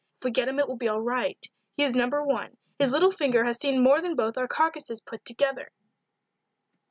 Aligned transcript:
If 0.17 0.23
we 0.25 0.31
get 0.31 0.47
him 0.47 0.57
it 0.57 0.67
will 0.67 0.77
be 0.77 0.87
all 0.87 0.99
right 0.99 1.45
he 1.75 1.83
is 1.83 1.95
No. 1.95 2.09
1; 2.09 2.57
his 2.79 2.91
little 2.91 3.11
finger 3.11 3.43
has 3.45 3.61
seen 3.61 3.83
more 3.83 4.01
than 4.01 4.15
both 4.15 4.35
our 4.35 4.47
carcasses 4.47 4.99
put 4.99 5.23
together." 5.23 5.69